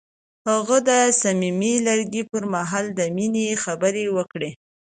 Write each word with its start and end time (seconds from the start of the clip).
هغه 0.49 0.77
د 0.89 0.89
صمیمي 1.21 1.73
لرګی 1.87 2.23
پر 2.31 2.43
مهال 2.53 2.85
د 2.97 2.99
مینې 3.15 3.47
خبرې 3.63 4.05
وکړې. 4.17 4.51